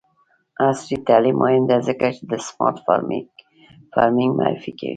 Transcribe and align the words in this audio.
عصري 0.65 0.97
تعلیم 1.07 1.35
مهم 1.43 1.63
دی 1.69 1.77
ځکه 1.87 2.05
چې 2.15 2.23
د 2.31 2.33
سمارټ 2.47 2.77
فارمینګ 3.95 4.31
معرفي 4.39 4.71
کوي. 4.79 4.89